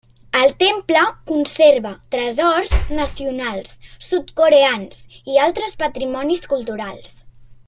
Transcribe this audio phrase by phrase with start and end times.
[0.37, 3.77] El temple conserva tresors nacionals
[4.07, 7.19] sud-coreans i altres patrimonis culturals.